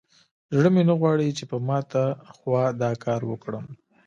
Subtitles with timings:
[0.55, 2.03] زړه مې نه غواړي چې په ماته
[2.35, 3.65] خوا دا کار وکړم.